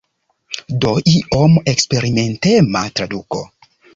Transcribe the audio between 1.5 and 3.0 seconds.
eksperimentema